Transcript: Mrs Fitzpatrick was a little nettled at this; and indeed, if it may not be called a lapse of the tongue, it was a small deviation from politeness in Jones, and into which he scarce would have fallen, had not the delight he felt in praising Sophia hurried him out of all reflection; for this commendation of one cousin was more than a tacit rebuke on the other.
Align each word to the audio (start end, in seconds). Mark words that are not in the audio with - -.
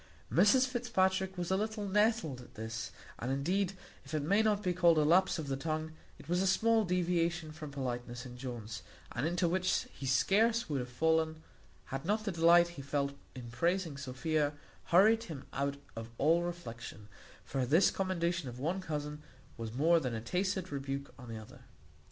Mrs 0.33 0.65
Fitzpatrick 0.65 1.37
was 1.37 1.51
a 1.51 1.55
little 1.55 1.87
nettled 1.87 2.41
at 2.41 2.55
this; 2.55 2.89
and 3.19 3.31
indeed, 3.31 3.73
if 4.03 4.15
it 4.15 4.23
may 4.23 4.41
not 4.41 4.63
be 4.63 4.73
called 4.73 4.97
a 4.97 5.03
lapse 5.03 5.37
of 5.37 5.47
the 5.47 5.55
tongue, 5.55 5.91
it 6.17 6.27
was 6.27 6.41
a 6.41 6.47
small 6.47 6.83
deviation 6.83 7.51
from 7.51 7.69
politeness 7.69 8.25
in 8.25 8.35
Jones, 8.35 8.81
and 9.11 9.27
into 9.27 9.47
which 9.47 9.87
he 9.93 10.07
scarce 10.07 10.67
would 10.67 10.79
have 10.79 10.89
fallen, 10.89 11.43
had 11.93 12.03
not 12.03 12.25
the 12.25 12.31
delight 12.31 12.69
he 12.69 12.81
felt 12.81 13.13
in 13.35 13.51
praising 13.51 13.95
Sophia 13.95 14.53
hurried 14.85 15.25
him 15.25 15.45
out 15.53 15.77
of 15.95 16.09
all 16.17 16.41
reflection; 16.41 17.07
for 17.45 17.63
this 17.63 17.91
commendation 17.91 18.49
of 18.49 18.57
one 18.57 18.81
cousin 18.81 19.21
was 19.55 19.71
more 19.71 19.99
than 19.99 20.15
a 20.15 20.19
tacit 20.21 20.71
rebuke 20.71 21.13
on 21.19 21.29
the 21.29 21.37
other. 21.37 21.59